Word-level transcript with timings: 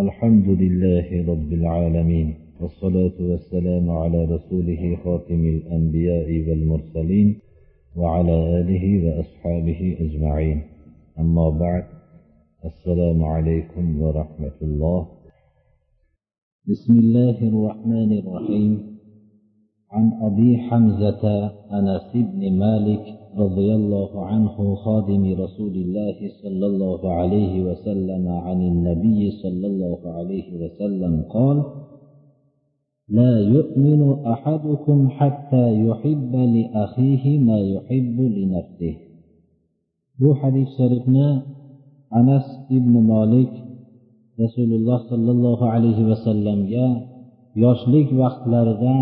الحمد 0.00 0.48
لله 0.48 1.32
رب 1.32 1.52
العالمين 1.52 2.34
والصلاة 2.60 3.12
والسلام 3.20 3.90
على 3.90 4.24
رسوله 4.24 4.96
خاتم 5.04 5.44
الأنبياء 5.44 6.48
والمرسلين 6.48 7.38
وعلى 7.96 8.60
آله 8.60 8.84
وأصحابه 9.04 9.96
أجمعين. 10.00 10.62
أما 11.18 11.50
بعد 11.50 11.84
السلام 12.64 13.24
عليكم 13.24 14.00
ورحمة 14.00 14.58
الله. 14.62 15.06
بسم 16.68 16.98
الله 16.98 17.48
الرحمن 17.48 18.18
الرحيم. 18.18 18.98
عن 19.90 20.12
أبي 20.22 20.58
حمزة 20.58 21.24
أنس 21.72 22.12
بن 22.14 22.58
مالك 22.58 23.21
رضي 23.38 23.74
الله 23.74 24.26
عنه 24.26 24.74
خادم 24.74 25.24
رسول 25.44 25.74
الله 25.74 26.16
صلى 26.42 26.66
الله 26.66 27.12
عليه 27.12 27.62
وسلم 27.62 28.28
عن 28.28 28.60
النبي 28.62 29.30
صلى 29.30 29.66
الله 29.66 29.98
عليه 30.04 30.48
وسلم 30.62 31.22
قال 31.30 31.62
لا 33.08 33.40
يؤمن 33.40 34.26
أحدكم 34.26 35.08
حتى 35.08 35.86
يحب 35.86 36.34
لأخيه 36.34 37.38
ما 37.38 37.58
يحب 37.60 38.20
لنفسه 38.20 38.94
bu 40.20 40.30
hadis 40.42 40.68
sharifni 40.78 41.28
anas 42.18 42.46
ibn 42.76 42.94
molik 43.12 43.52
rasululloh 44.42 45.00
sollallohu 45.10 45.64
alayhi 45.74 46.04
vasallamga 46.10 46.86
yoshlik 47.64 48.08
vaqtlarida 48.22 48.96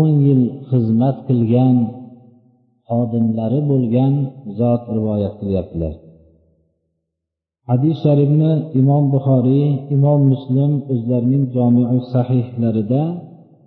o'n 0.00 0.10
yil 0.26 0.42
xizmat 0.70 1.16
qilgan 1.28 1.76
xodimlari 2.88 3.60
bo'lgan 3.70 4.14
zot 4.58 4.82
rivoyat 4.96 5.34
qilyaptilar. 5.40 5.94
Hadis 7.70 7.96
sharifni 8.04 8.52
imom 8.80 9.04
buxoriy 9.14 9.66
imom 9.96 10.20
muslim 10.32 10.72
o'zlarining 10.92 11.44
jomiu 11.54 11.98
sahihlarida 12.12 13.02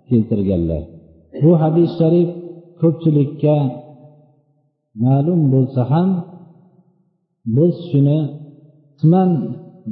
keltirganlar. 0.08 0.82
Bu 1.42 1.50
hadis 1.62 1.90
sharif 2.00 2.28
ko'pchilikka 2.80 3.56
ma'lum 5.04 5.40
bo'lsa 5.54 5.82
ham 5.92 6.08
biz 7.56 7.74
shuni 7.90 8.20
qisman 8.98 9.30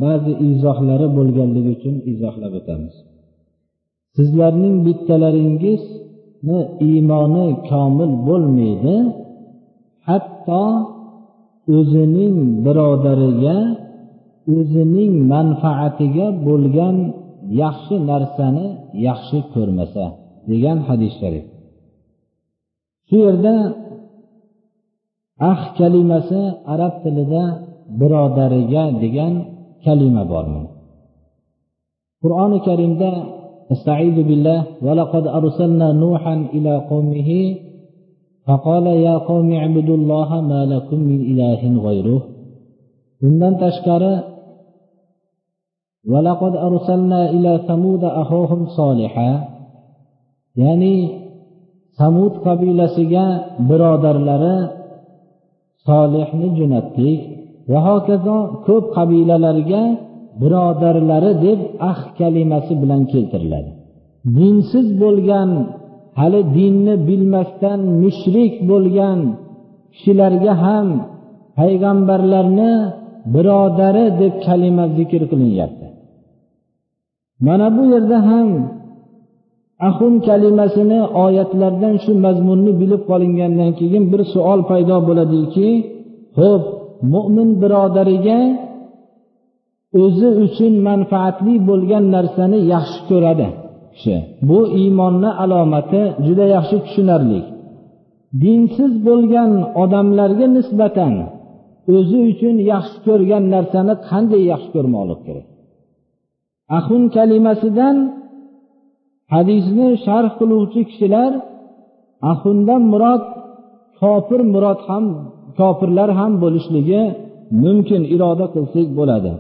ba'zi 0.02 0.32
izohlari 0.48 1.08
bo'lganligi 1.16 1.70
uchun 1.76 1.96
izohlab 2.12 2.52
o'tamiz. 2.60 2.94
Sizlarning 4.16 4.74
bittalaringiz 4.86 5.82
iymoni 6.90 7.46
komil 7.68 8.12
bo'lmaydi. 8.26 8.96
Hatto 10.08 10.64
o'zining 11.76 12.36
birodariga 12.64 13.56
o'zining 14.56 15.12
manfaatiga 15.32 16.26
bo'lgan 16.46 16.96
yaxshi 17.62 17.96
narsani 18.10 18.66
yaxshi 19.06 19.38
ko'rmasa 19.54 20.04
degan 20.50 20.78
hadis 20.88 21.12
sharif. 21.20 21.46
Shu 23.08 23.16
yerda 23.26 23.54
ah 25.50 25.60
kalimasi 25.78 26.40
arab 26.72 26.94
tilida 27.02 27.44
birodariga 28.00 28.84
degan 29.02 29.32
kalima 29.84 30.24
bor 30.32 30.46
qur'oni 32.22 32.58
karimda 32.68 33.10
استعيذ 33.71 34.17
بالله 34.27 34.59
ولقد 34.85 35.27
أرسلنا 35.27 35.87
نوحا 35.91 36.35
إلى 36.53 36.73
قومه 36.91 37.29
فقال 38.47 38.85
يا 38.87 39.15
قوم 39.17 39.47
اعبدوا 39.51 39.97
الله 39.97 40.29
ما 40.41 40.61
لكم 40.65 40.99
من 40.99 41.19
إله 41.31 41.61
غيره 41.87 42.21
bundan 43.23 43.55
tashqari 43.55 44.13
ولقد 46.03 46.53
أرسلنا 46.55 47.29
إلى 47.31 47.51
ثمود 47.67 48.03
أخوهم 48.03 48.61
صالحا 48.77 49.53
ya'ni 50.61 50.95
samud 51.97 52.33
qabilasiga 52.45 53.25
birodarlari 53.67 54.57
solihni 55.85 56.47
jo'natdik 56.57 57.19
va 57.71 57.79
hokazo 57.87 58.37
ko'p 58.67 58.85
qabilalarga 58.97 59.81
birodarlari 60.40 61.32
deb 61.46 61.60
ah 61.90 62.00
kalimasi 62.18 62.72
bilan 62.82 63.02
keltiriladi. 63.12 63.70
Dinsiz 64.36 64.88
bo'lgan 65.02 65.50
hali 66.20 66.40
dinni 66.56 66.94
bilmasdan 67.08 67.80
mushrik 68.02 68.54
bo'lgan 68.70 69.18
kishilarga 69.94 70.54
ham 70.64 70.88
payg'ambarlarni 71.58 72.72
birodari 73.34 74.06
deb 74.20 74.34
kalima 74.46 74.84
zikr 74.96 75.22
qilinyapti. 75.30 75.86
Mana 77.46 77.66
bu 77.76 77.82
yerda 77.92 78.18
ham 78.28 78.48
ahun 79.88 80.14
kalimasini 80.26 81.00
oyatlardan 81.24 81.94
shu 82.04 82.12
mazmunni 82.24 82.72
bilib 82.80 83.02
qolingandan 83.10 83.70
keyin 83.78 84.04
bir 84.12 84.20
savol 84.32 84.60
paydo 84.70 84.96
bo'ladiki 85.08 85.68
ho'p 86.38 86.64
mo'min 87.12 87.48
birodariga 87.62 88.40
o'zi 90.02 90.28
uchun 90.44 90.74
manfaatli 90.88 91.54
bo'lgan 91.68 92.04
narsani 92.16 92.58
yaxshi 92.74 93.00
ko'radi 93.10 93.48
kishi. 93.94 94.16
Bu 94.48 94.60
iymonni 94.80 95.30
alomati 95.42 96.02
juda 96.26 96.46
yaxshi 96.56 96.76
tushunarli. 96.84 97.40
Dinsiz 98.42 98.92
bo'lgan 99.06 99.50
odamlarga 99.82 100.46
nisbatan 100.56 101.14
o'zi 101.96 102.18
uchun 102.30 102.56
yaxshi 102.72 102.98
ko'rgan 103.06 103.44
narsani 103.54 103.94
qanday 104.08 104.42
yaxshi 104.52 104.70
ko'rmoqlik 104.74 105.20
kerak? 105.26 105.46
Ahun 106.78 107.02
kalimasidan 107.16 107.96
hadisni 109.34 109.88
sharh 110.04 110.32
qiluvchi 110.38 110.80
kishilar 110.90 111.32
ahundan 112.32 112.82
murod 112.92 113.22
kofir 114.00 114.40
murod 114.54 114.80
ham 114.88 115.04
kofirlar 115.58 116.10
ham 116.18 116.32
bo'lishligi 116.42 117.02
mumkin 117.62 118.02
iroda 118.14 118.46
qilsak 118.54 118.88
bo'ladi. 118.98 119.32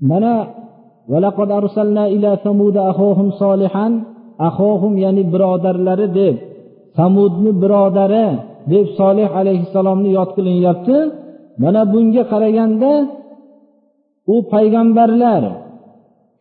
Mana 0.00 0.34
ولقد 1.08 1.48
arsalna 1.52 2.08
ila 2.08 2.36
samuda 2.44 2.90
أخوهم 2.90 3.28
solihan 3.42 3.92
أخوهم 4.40 4.92
ya'ni 4.98 5.22
birodarlari 5.32 6.08
deb 6.18 6.36
samudni 6.96 7.52
birodari 7.62 8.26
deb 8.72 8.86
solih 8.98 9.28
alayhissalomni 9.40 10.10
yod 10.18 10.30
qilinyapti. 10.36 10.96
Mana 11.62 11.82
bunga 11.92 12.22
qaraganda 12.32 12.92
u 14.34 14.36
payg'ambarlar 14.52 15.42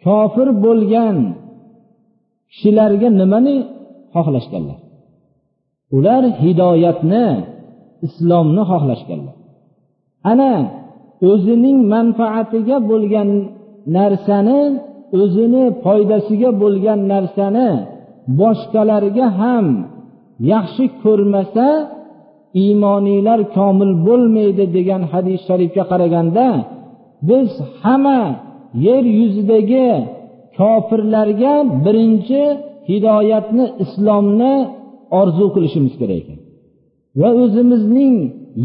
kofir 0.06 0.48
bo'lgan 0.66 1.18
kishilarga 2.52 3.10
nimani 3.22 3.56
xohlashganlar? 4.16 4.80
Ular 5.98 6.24
hidoyatni 6.44 7.26
islomni 8.08 8.64
xohlashganlar. 8.72 9.36
Ana 10.32 10.52
o'zining 11.30 11.80
manfaatiga 11.94 12.78
bo'lgan 12.90 13.30
narsani 13.98 14.62
o'zini 15.22 15.64
foydasiga 15.84 16.50
bo'lgan 16.62 17.00
narsani 17.14 17.70
boshqalarga 18.40 19.28
ham 19.40 19.66
yaxshi 20.52 20.86
ko'rmasa 21.04 21.68
iymoniylar 22.64 23.40
komil 23.58 23.92
bo'lmaydi 24.08 24.66
degan 24.78 25.02
hadis 25.12 25.40
sharifga 25.48 25.84
qaraganda 25.92 26.48
biz 27.30 27.50
hamma 27.82 28.22
yer 28.88 29.04
yuzidagi 29.20 29.90
kofirlarga 30.58 31.54
birinchi 31.86 32.42
hidoyatni 32.90 33.66
islomni 33.84 34.54
orzu 35.20 35.46
qilishimiz 35.56 35.94
kerak 36.02 36.18
ekan. 36.22 36.38
Va 37.22 37.30
o'zimizning 37.44 38.16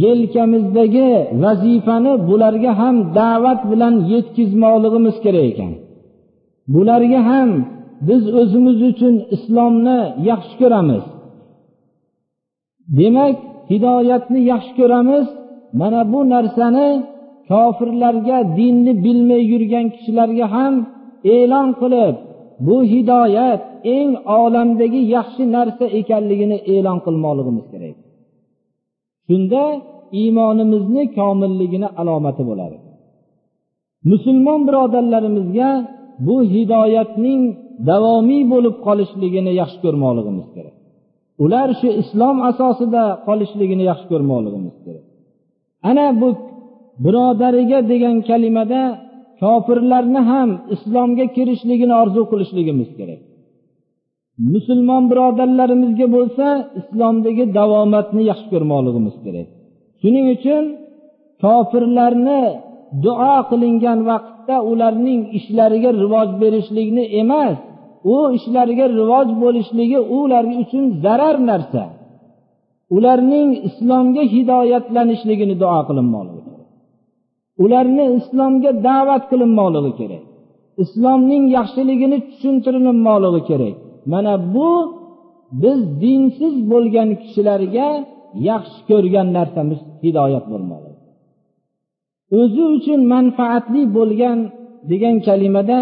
yelkamizdagi 0.04 1.10
vazifani 1.42 2.12
bularga 2.28 2.72
ham 2.81 2.97
da'vat 3.19 3.60
bilan 3.70 3.94
yetkazmoqligimiz 4.12 5.16
kerak 5.25 5.44
ekan. 5.53 5.72
Bularga 6.75 7.21
ham 7.30 7.50
biz 8.09 8.22
o'zimiz 8.41 8.78
uchun 8.91 9.15
islomni 9.36 9.98
yaxshi 10.30 10.54
ko'ramiz. 10.60 11.04
Demak 12.98 13.36
hidoyatni 13.71 14.41
yaxshi 14.53 14.72
ko'ramiz. 14.80 15.27
Mana 15.80 16.01
bu 16.12 16.21
narsani 16.34 16.89
kofirlarga 17.51 18.39
dinni 18.59 18.92
bilmay 19.04 19.42
yurgan 19.53 19.86
kishilarga 19.94 20.47
ham 20.56 20.74
e'lon 21.36 21.68
qilib 21.80 22.15
bu 22.66 22.77
hidoyat 22.92 23.62
eng 23.97 24.10
olamdagi 24.41 25.01
yaxshi 25.16 25.42
narsa 25.56 25.84
ekanligini 26.01 26.59
e'lon 26.74 26.98
qilmoqligimiz 27.06 27.66
kerak. 27.72 27.97
Shunda 29.28 29.63
iymonimizni 30.21 31.03
komilligini 31.19 31.89
alomati 32.01 32.42
bo'ladi. 32.51 32.77
Musulmon 34.10 34.60
birodarlarimizga 34.69 35.71
bu 36.27 36.36
hidoyatning 36.54 37.42
davomiy 37.91 38.42
bo'lib 38.53 38.77
qolishligini 38.86 39.53
yaxshi 39.60 39.78
ko'rmoqligimiz 39.84 40.48
kerak. 40.57 40.75
Ular 41.45 41.69
shu 41.80 41.89
islom 42.03 42.36
asosida 42.51 43.03
qolishligini 43.27 43.84
yaxshi 43.91 44.07
ko'rmoqligimiz 44.13 44.77
kerak. 44.84 45.04
Ana 45.91 46.07
bu 46.21 46.28
birodariga 47.04 47.78
degan 47.92 48.16
kalimada 48.28 48.83
kofirlarni 49.42 50.21
ham 50.30 50.51
islomga 50.75 51.27
kirishligini 51.36 51.95
orzu 52.03 52.22
qilishligimiz 52.30 52.91
kerak. 52.98 53.21
Musulmon 54.53 55.03
birodarlarimizga 55.11 56.07
bo'lsa 56.17 56.47
islomdagi 56.81 57.45
davomatni 57.59 58.23
yaxshi 58.31 58.49
ko'rmoqligimiz 58.53 59.17
kerak. 59.25 59.49
Shuning 60.01 60.27
uchun 60.37 60.65
kofirlarni 61.45 62.43
duo 63.05 63.37
qilingan 63.51 63.99
vaqtda 64.11 64.57
ularning 64.71 65.21
ishlariga 65.39 65.91
rivoj 66.03 66.29
berishlikni 66.43 67.05
emas 67.23 67.57
u 68.13 68.17
ishlariga 68.39 68.87
rivoj 69.01 69.29
bo'lishligi 69.43 69.99
ular 70.19 70.45
uchun 70.63 70.85
zarar 71.05 71.37
narsa. 71.51 71.85
Ularning 72.97 73.51
islomga 73.69 74.23
hidoyatlanishligini 74.35 75.55
duo 75.63 75.81
qilinmoqligi 75.89 76.41
kerak. 76.47 76.69
Ularni 77.65 78.05
islomga 78.19 78.71
da'vat 78.87 79.23
qilinmoqligi 79.31 79.93
kerak. 80.01 80.25
Islomning 80.85 81.45
yaxshiligini 81.57 82.19
tushuntirilmoqligi 82.29 83.43
kerak. 83.51 83.77
Mana 84.12 84.33
bu 84.54 84.71
biz 85.62 85.80
dinsiz 86.03 86.54
bo'lgan 86.72 87.09
kishilarga 87.22 87.89
yaxshi 88.50 88.80
ko'rgan 88.91 89.28
narsamiz 89.39 89.80
hidoyat 90.04 90.45
bo'lmoqligi 90.53 90.98
o'zi 92.41 92.65
uchun 92.77 93.00
manfaatli 93.15 93.83
bo'lgan 93.97 94.39
degan 94.91 95.16
kalimada 95.27 95.80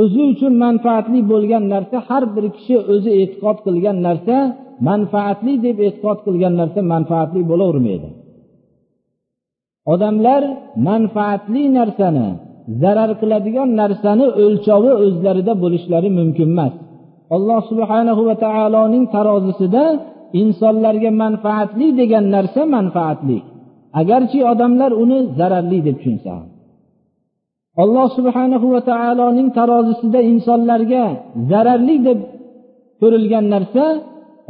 o'zi 0.00 0.22
uchun 0.32 0.52
manfaatli 0.64 1.20
bo'lgan 1.32 1.64
narsa 1.74 1.96
har 2.08 2.24
bir 2.34 2.44
kishi 2.56 2.76
o'zi 2.92 3.10
e'tiqod 3.20 3.58
qilgan 3.66 3.96
narsa 4.06 4.36
manfaatli 4.88 5.54
deb 5.66 5.76
e'tiqod 5.86 6.18
qilgan 6.26 6.54
narsa 6.60 6.80
manfaatli 6.94 7.40
bo'lavermaydi. 7.50 8.08
Odamlar 9.92 10.42
manfaatli 10.88 11.62
narsani 11.78 12.28
zarar 12.82 13.10
qiladigan 13.20 13.68
narsani 13.80 14.26
o'lchovi 14.44 14.92
o'zlarida 15.04 15.52
bo'lishlari 15.62 16.08
mumkin 16.18 16.48
emas. 16.54 16.74
Alloh 17.36 17.60
subhanahu 17.70 18.22
va 18.28 18.34
taoloning 18.46 19.04
tarozisida 19.16 19.84
insonlarga 20.42 21.10
manfaatli 21.22 21.86
degan 22.00 22.24
narsa 22.34 22.62
manfaatli. 22.76 23.38
Agarchi 24.00 24.40
odamlar 24.52 24.90
uni 25.02 25.18
zararli 25.38 25.78
deb 25.86 25.96
tushunsa. 26.00 26.30
Ham 26.38 26.48
alloh 27.82 28.06
subhanahu 28.16 28.66
va 28.74 28.80
taoloning 28.90 29.48
tarozisida 29.58 30.20
insonlarga 30.32 31.04
zararli 31.50 31.96
deb 32.06 32.18
ko'rilgan 33.00 33.44
narsa 33.54 33.84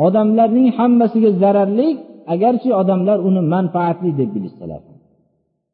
odamlarning 0.06 0.68
hammasiga 0.78 1.30
zararli 1.42 1.88
agarchi 2.34 2.70
odamlar 2.80 3.18
uni 3.28 3.42
manfaatli 3.54 4.10
deb 4.20 4.30
bilishsalar. 4.34 4.82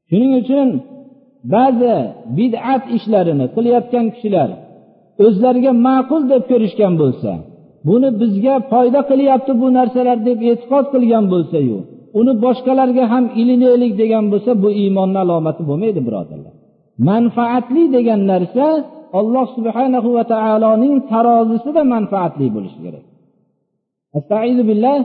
Shuning 0.09 0.33
uchun 0.43 0.69
ba'zi 1.55 1.97
bid'at 2.39 2.83
ishlarini 2.97 3.47
qilayotgan 3.55 4.07
kishilar 4.15 4.51
o'zlariga 5.25 5.73
ma'qul 5.87 6.23
deb 6.33 6.43
ko'rishgan 6.51 6.95
bo'lsa 7.03 7.33
buni 7.89 8.09
bizga 8.21 8.55
foyda 8.73 9.01
qilyapti 9.11 9.53
bu 9.61 9.67
narsalar 9.79 10.19
deb 10.29 10.39
e'tiqod 10.51 10.87
qilgan 10.93 11.25
bo'lsayu 11.35 11.79
uni 12.19 12.33
boshqalarga 12.45 13.05
ham 13.13 13.25
ilinaylik 13.41 13.93
degan 14.03 14.25
bo'lsa 14.33 14.51
bu 14.63 14.69
iymonni 14.83 15.19
alomati 15.25 15.63
bo'lmaydi 15.69 16.01
birodarlar. 16.07 16.55
Manfaatli 17.09 17.85
degan 17.97 18.21
narsa 18.33 18.67
alloh 19.21 19.47
subhanahu 19.57 20.09
va 20.17 20.25
taoloning 20.35 20.95
tarozisida 21.13 21.83
manfaatli 21.95 22.47
bo'lishi 22.55 22.79
kerak. 22.85 23.05
Astaizu 24.19 24.63
billah. 24.71 24.99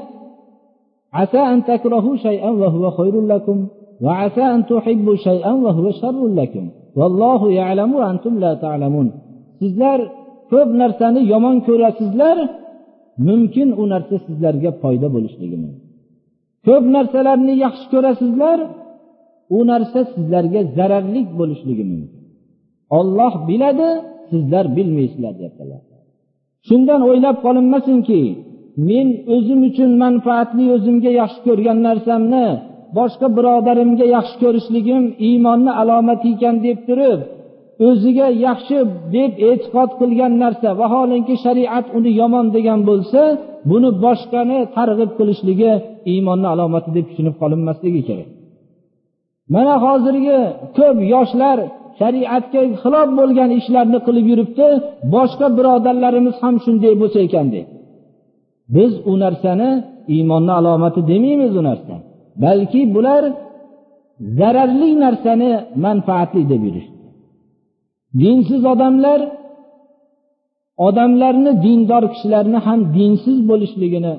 Asa 1.22 1.42
shay'an 2.26 2.54
lakum 3.32 3.58
va 4.06 4.14
asa 4.26 4.46
shay'an 5.28 5.58
lakum. 6.40 6.66
Ya'lamu 7.60 7.98
antum 8.12 8.34
la 8.44 8.52
ta'lamun. 8.66 9.08
Sizlar 9.60 10.00
ko'p 10.52 10.70
narsani 10.82 11.22
yomon 11.34 11.58
ko'rasizlar 11.68 12.38
mumkin 13.28 13.70
u 13.82 13.84
narsa 13.94 14.16
sizlarga 14.28 14.72
foyda 14.82 15.08
bo'lishligi 15.16 15.58
mumkin. 15.64 15.86
Ko'p 16.68 16.84
narsalarni 16.96 17.54
yaxshi 17.66 17.86
ko'rasizlar 17.94 18.60
u 19.58 19.60
narsa 19.72 20.00
sizlarga 20.14 20.62
zararli 20.78 21.22
bo'lishligi 21.40 21.86
mumkin. 21.92 22.22
Olloh 23.00 23.34
biladi 23.50 23.90
sizlar 24.30 24.66
bilmaysizlar 24.78 25.34
deyaptilar. 25.40 25.82
Shundan 26.68 27.02
o'ylab 27.10 27.38
qolinmasinki 27.46 28.22
men 28.90 29.08
o'zim 29.36 29.60
uchun 29.70 29.92
manfaatli 30.04 30.66
o'zimga 30.76 31.12
yaxshi 31.22 31.40
ko'rgan 31.48 31.78
narsamni 31.88 32.48
boshqa 32.98 33.28
birodarimga 33.38 34.06
yaxshi 34.16 34.36
ko'rishligim 34.44 35.04
iymonni 35.28 35.72
alomati 35.82 36.30
ekan 36.36 36.56
deb 36.66 36.80
turib 36.88 37.20
o'ziga 37.88 38.28
yaxshi 38.46 38.78
deb 39.16 39.32
e'tiqod 39.50 39.90
qilgan 40.00 40.34
narsa. 40.44 40.70
Vaholanki 40.82 41.36
shariat 41.46 41.86
uni 41.98 42.12
yomon 42.22 42.46
degan 42.56 42.80
bo'lsa 42.90 43.22
buni 43.70 43.90
boshqani 44.06 44.60
targ'ib 44.78 45.12
qilishligi 45.20 45.72
iymonni 46.12 46.48
alomati 46.54 46.90
deb 46.98 47.06
tushunib 47.10 47.36
qolinmasligi 47.42 48.02
kerak. 48.10 48.30
Mana 49.54 49.76
hozirgi 49.86 50.40
ko'p 50.78 50.98
yoshlar 51.14 51.58
shariatga 52.00 52.62
xilof 52.82 53.10
bo'lgan 53.20 53.50
ishlarni 53.60 54.00
qilib 54.08 54.26
yuribdi 54.32 54.68
boshqa 55.16 55.48
birodarlarimiz 55.58 56.36
ham 56.44 56.56
shunday 56.66 56.94
bo'lsa 57.02 57.20
ekan 57.28 57.48
deb. 57.56 57.66
Biz 58.76 58.92
u 59.12 59.14
narsani 59.24 59.70
iymonni 60.16 60.54
alomati 60.60 61.00
demaymiz 61.12 61.54
u 61.60 61.62
narsa 61.70 61.96
balki 62.44 62.82
bular 62.96 63.24
zararli 64.40 64.90
narsani 65.04 65.50
manfaatli 65.86 66.44
deb 66.52 66.62
yurishdi. 66.68 66.95
Dinsiz 68.22 68.62
odamlar 68.74 69.20
odamlarni 70.88 71.52
dindor 71.66 72.04
kishilarni 72.14 72.60
ham 72.68 72.80
dinsiz 72.98 73.38
bo'lishligini 73.50 74.14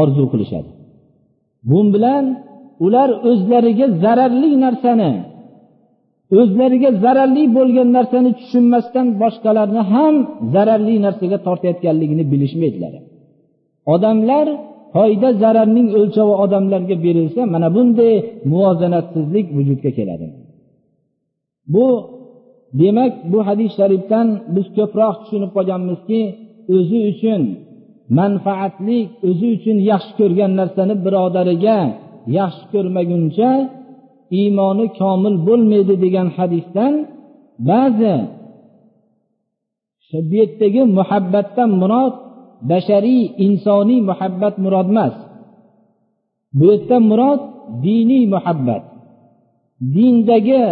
orzu 0.00 0.24
qilishadi. 0.32 0.70
Bu 1.70 1.78
bilan 1.94 2.24
ular 2.86 3.10
o'zlariga 3.30 3.86
zararli 4.02 4.50
narsani 4.64 5.12
o'zlariga 6.38 6.90
zararli 7.04 7.44
bo'lgan 7.56 7.88
narsani 7.96 8.30
tushunmasdan 8.40 9.06
boshqalarni 9.22 9.82
ham 9.92 10.14
zararli 10.54 10.94
narsaga 11.06 11.38
tortayotganligini 11.46 12.24
bilishmaydilar. 12.32 12.92
Odamlar 13.94 14.46
foyda 14.94 15.28
zararning 15.42 15.88
o'lchovi 15.98 16.34
odamlarga 16.44 16.96
berilsa 17.06 17.40
mana 17.54 17.68
bunday 17.76 18.12
muvozanatsizlik 18.50 19.46
vujudga 19.56 19.90
keladi. 19.98 20.26
Bu 21.74 21.86
demak 22.80 23.12
bu 23.30 23.38
hadis 23.48 23.70
sharifdan 23.78 24.26
biz 24.54 24.66
ko'proq 24.76 25.14
tushunib 25.20 25.50
qolganmizki 25.56 26.20
o'zi 26.76 26.98
uchun 27.12 27.42
manfaatli 28.18 28.98
o'zi 29.28 29.46
uchun 29.56 29.76
yaxshi 29.90 30.12
ko'rgan 30.20 30.52
narsani 30.60 30.94
birodariga 31.04 31.78
yaxshi 32.38 32.64
ko'rmaguncha 32.72 33.50
iymoni 34.40 34.86
komil 35.00 35.34
bo'lmaydi 35.46 35.94
degan 36.04 36.28
hadisdan 36.36 36.94
ba'zi 37.70 38.16
bu 40.28 40.34
yerdagi 40.40 40.82
muhabbatdan 40.98 41.70
murod 41.80 42.14
bashariy 42.70 43.22
insoniy 43.46 44.00
muhabbat 44.10 44.54
murod 44.64 44.88
emas. 44.92 45.14
Bu 46.58 46.64
yerda 46.72 46.96
murod 47.10 47.40
diniy 47.84 48.24
muhabbat. 48.34 48.84
Dindagi 49.94 50.64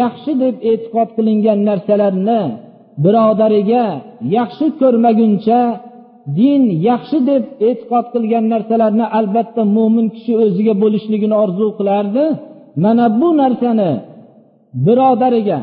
yaxshi 0.00 0.32
deb 0.42 0.54
e'tiqod 0.70 1.08
qilingan 1.16 1.60
narsalarni 1.68 2.42
birodariga 3.04 3.84
yaxshi 4.36 4.66
ko'rmaguncha 4.80 5.60
din 6.38 6.62
yaxshi 6.88 7.18
deb 7.30 7.42
e'tiqod 7.68 8.06
qilgan 8.14 8.44
narsalarni 8.52 9.06
albatta 9.18 9.62
mo'min 9.76 10.06
kishi 10.14 10.32
o'ziga 10.44 10.74
bo'lishligini 10.82 11.36
orzu 11.44 11.66
qilardi. 11.78 12.24
Mana 12.84 13.06
bu 13.20 13.28
narsani 13.42 13.90
birodariga 14.86 15.60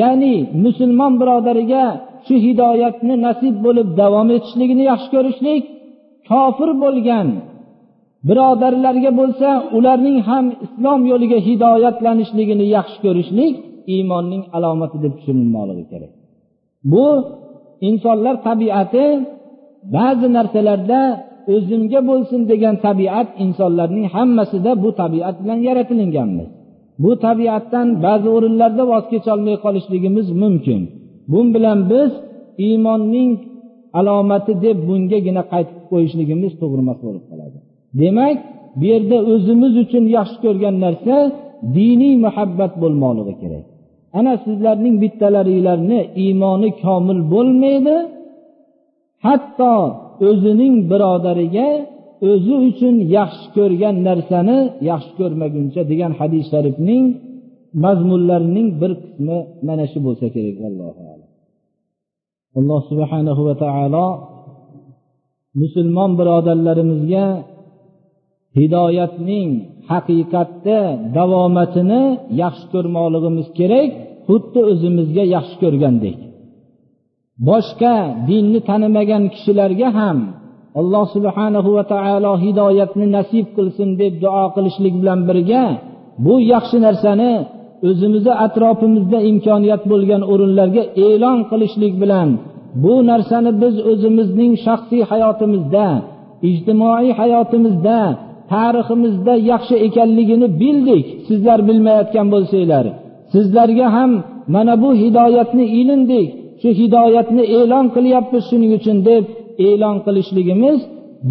ya'ni 0.00 0.34
musulmon 0.64 1.12
birodariga 1.20 1.84
shu 2.26 2.34
hidoyatni 2.46 3.14
nasib 3.26 3.54
bo'lib 3.64 3.88
davom 4.00 4.28
etishligini 4.36 4.84
yaxshi 4.90 5.08
ko'rishlik 5.14 5.62
kofir 6.30 6.70
bo'lgan 6.82 7.28
birodarlarga 8.28 9.10
bo'lsa 9.20 9.48
ularning 9.76 10.18
ham 10.28 10.46
islom 10.64 11.00
yo'liga 11.10 11.38
hidoyatlanishligini 11.48 12.66
yaxshi 12.76 12.98
ko'rishlik 13.04 13.54
iymonning 13.94 14.42
alomati 14.56 14.96
deb 15.04 15.12
tushunilmoqligi 15.18 15.84
kerak. 15.92 16.12
Bu 16.92 17.06
insonlar 17.88 18.34
tabiati 18.48 19.04
ba'zi 19.96 20.26
narsalarda 20.36 21.00
o'zimga 21.54 22.00
bo'lsin 22.10 22.40
degan 22.52 22.74
tabiat 22.86 23.28
insonlarning 23.44 24.06
hammasida 24.14 24.70
bu 24.84 24.90
tabiat 25.02 25.36
bilan 25.42 25.58
yaratilinganmiz. 25.68 26.48
Bu 27.02 27.10
tabiatdan 27.26 27.88
ba'zi 28.06 28.28
o'rinlarda 28.36 28.82
voz 28.92 29.04
kecholmay 29.12 29.56
qolishligimiz 29.64 30.26
mumkin. 30.42 30.82
Bu 31.32 31.40
bilan 31.54 31.78
biz 31.92 32.10
iymonning 32.66 33.30
alomati 33.98 34.52
deb 34.64 34.78
bungagina 34.88 35.42
qaytib 35.52 35.80
qo'yishligimiz 35.90 36.52
to'g'ri 36.60 36.80
emas 36.84 36.98
bo'lib 37.06 37.24
qoladi. 37.30 37.58
Demak 38.00 38.38
bu 38.78 38.84
yerda 38.92 39.18
o'zimiz 39.32 39.74
uchun 39.84 40.04
yaxshi 40.16 40.38
ko'rgan 40.44 40.76
narsa 40.84 41.16
diniy 41.76 42.14
muhabbat 42.24 42.72
bo'lmoqligi 42.82 43.34
kerak. 43.42 43.64
Ana 44.18 44.34
sizlarning 44.44 44.96
bittalaringlarni 45.02 46.00
iymoni 46.24 46.70
komil 46.84 47.18
bo'lmaydi 47.32 47.96
hatto 49.26 49.74
o'zining 50.28 50.74
birodariga 50.90 51.68
o'zi 52.30 52.54
uchun 52.68 52.94
yaxshi 53.18 53.46
ko'rgan 53.56 53.96
narsani 54.08 54.58
yaxshi 54.90 55.12
ko'rmaguncha 55.20 55.82
degan 55.90 56.12
hadis 56.20 56.44
sharifning 56.52 57.04
mazmunlarining 57.84 58.68
bir 58.80 58.92
qismi 59.02 59.38
mana 59.68 59.84
shu 59.92 59.98
bo'lsa 60.06 60.26
kerak 60.34 60.56
allohu 60.68 61.02
alam. 61.12 61.30
Alloh 62.58 62.80
subhanahu 62.90 63.42
va 63.48 63.54
taolo 63.64 64.06
musulmon 65.60 66.10
birodarlarimizga 66.18 67.24
hidoyatning 68.58 69.50
haqiqatda 69.90 70.80
davomatini 71.16 72.02
yaxshi 72.42 72.66
ko'rmoqligimiz 72.74 73.48
kerak 73.58 73.90
xuddi 74.26 74.60
o'zimizga 74.70 75.24
yaxshi 75.34 75.56
ko'rgandek. 75.62 76.18
Boshqa 77.48 77.94
dinni 78.28 78.60
tanimagan 78.68 79.24
kishilarga 79.34 79.88
ham 79.98 80.18
alloh 80.80 81.04
subhanahu 81.14 81.70
va 81.76 81.84
taolo 81.92 82.32
hidoyatni 82.44 83.06
nasib 83.16 83.46
qilsin 83.56 83.88
deb 84.00 84.14
duo 84.24 84.44
qilishlik 84.54 84.94
bilan 85.00 85.20
birga 85.28 85.64
bu 86.24 86.34
yaxshi 86.52 86.78
narsani 86.86 87.32
o'zimizni 87.88 88.34
atrofimizda 88.46 89.18
imkoniyat 89.30 89.82
bo'lgan 89.92 90.22
o'rinlarga 90.32 90.82
e'lon 91.06 91.38
qilishlik 91.50 91.94
bilan 92.02 92.28
bu 92.82 92.94
narsani 93.10 93.50
biz 93.62 93.74
o'zimizning 93.90 94.52
shaxsiy 94.66 95.02
hayotimizda 95.10 95.86
ijtimoiy 96.50 97.10
hayotimizda 97.20 97.98
tariximizda 98.52 99.34
yaxshi 99.50 99.74
ekanligini 99.86 100.48
bildik. 100.62 101.04
Sizlar 101.28 101.58
bilmayotgan 101.68 102.26
bo'lsanglar. 102.34 102.84
Sizlarga 103.32 103.86
ham 103.96 104.10
mana 104.54 104.74
bu 104.82 104.90
hidoyatni 105.02 105.64
ilindik. 105.80 106.28
Shu 106.60 106.68
hidoyatni 106.80 107.44
e'lon 107.58 107.86
qilyapmiz 107.94 108.42
shuning 108.50 108.72
uchun 108.78 108.98
deb 109.10 109.24
e'lon 109.68 109.96
qilishligimiz 110.06 110.78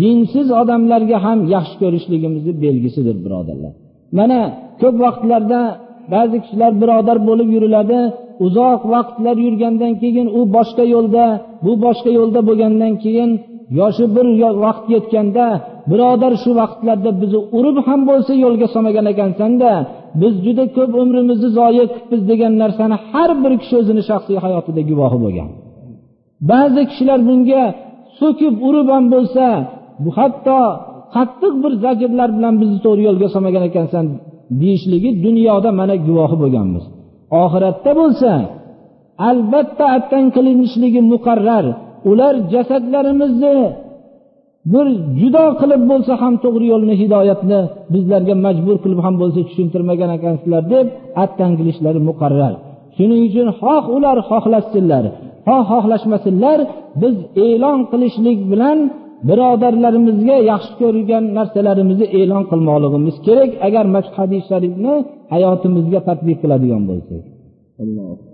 dinsiz 0.02 0.48
odamlarga 0.62 1.18
ham 1.26 1.40
yaxshi 1.56 1.76
ko'rishligimizni 1.82 2.54
belgisidir 2.64 3.16
birodarlar. 3.26 3.74
Mana 4.18 4.40
ko'p 4.82 4.96
vaqtlarda 5.06 5.62
ba'zi 6.14 6.38
kishilar 6.44 6.72
birodar 6.82 7.18
bo'lib 7.28 7.50
yuriladi. 7.56 8.00
Uzoq 8.46 8.82
vaqtlar 8.94 9.36
yurgandan 9.46 9.94
keyin 10.02 10.28
u 10.40 10.42
boshqa 10.56 10.84
yo'lda 10.96 11.26
bu 11.66 11.74
boshqa 11.86 12.12
yo'lda 12.20 12.40
bo'lgandan 12.48 12.94
keyin 13.04 13.32
yoshi 13.80 14.06
bir 14.16 14.26
vaqt 14.66 14.86
yetganda 14.96 15.46
birodar 15.90 16.34
shu 16.44 16.52
vaqtlarda 16.62 17.12
bizni 17.22 17.40
urib 17.58 17.78
ham 17.88 18.02
bo'lsa 18.10 18.34
yo'lga 18.44 18.68
solmagan 18.74 19.06
ekansanda 19.14 19.72
biz 20.22 20.34
juda 20.46 20.66
ko'p 20.76 20.92
umrimizni 21.04 21.50
zoya 21.60 21.86
qilibmiz 21.94 22.22
degan 22.32 22.54
narsani 22.64 22.96
har 23.12 23.32
bir 23.44 23.54
kishi 23.62 23.76
o'zini 23.82 24.04
shaxsiy 24.10 24.38
hayotida 24.46 24.82
guvohi 24.90 25.18
bo'lgan. 25.24 25.50
Ba'zi 26.52 26.82
kishilar 26.90 27.20
bunga 27.30 27.64
so'kib 28.20 28.54
urib 28.68 28.88
ham 28.96 29.06
bo'lsa 29.14 29.46
bu 30.04 30.10
hatto 30.20 30.60
qattiq 31.16 31.54
bir 31.64 31.74
zajrlar 31.84 32.30
bilan 32.38 32.54
bizni 32.62 32.80
to'g'ri 32.86 33.02
yo'lga 33.08 33.28
solmagan 33.34 33.64
ekansan 33.70 34.06
deyishligi 34.62 35.10
dunyoda 35.26 35.70
mana 35.80 35.96
guvohi 36.08 36.38
bo'lganmiz. 36.44 36.84
Oxiratda 37.44 37.92
bo'lsa 38.02 38.32
albatta 39.30 39.86
attan 39.98 40.26
qilinishligi 40.36 41.02
muqarrar. 41.14 41.66
Ular 42.12 42.36
jasadlarimizni 42.54 43.58
bir 44.74 44.88
judo 45.22 45.46
qilib 45.62 45.82
bo'lsa 45.92 46.14
ham 46.22 46.34
to'g'ri 46.44 46.66
yo'lni 46.74 46.96
hidoyatni 47.02 47.60
bizlarga 47.94 48.36
majbur 48.46 48.76
qilib 48.84 49.00
ham 49.06 49.16
bo'lsa 49.22 49.40
tushuntirmagan 49.48 50.10
ekansizlar 50.18 50.64
deb 50.74 50.86
attangilishlari 51.24 52.00
muqarrar. 52.10 52.54
Shuning 52.96 53.22
uchun 53.30 53.48
xoh 53.62 53.84
ular 53.98 54.18
xohlashsinlar 54.30 55.04
xoh 55.48 55.62
xohlashmasinlar 55.72 56.60
biz 57.02 57.16
e'lon 57.46 57.80
qilishlik 57.92 58.40
bilan 58.52 58.78
birodarlarimizga 59.30 60.38
yaxshi 60.52 60.74
ko'rgan 60.82 61.24
narsalarimizni 61.38 62.08
e'lon 62.20 62.44
qilmoqligimiz 62.52 63.16
kerak 63.28 63.52
agar 63.68 63.86
mashhadi 63.96 64.38
sharifni 64.50 64.94
hayotimizga 65.34 66.00
tadbiq 66.08 66.38
qiladigan 66.44 66.84
bo'lsak. 66.90 67.24
Alloh 67.84 68.31